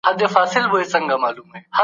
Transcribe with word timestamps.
ګاونډی 0.03 0.25
هیواد 0.33 0.47
د 0.49 0.51
سولي 0.53 0.67
پروسه 0.71 0.97
نه 1.01 1.15
خرابوي. 1.21 1.59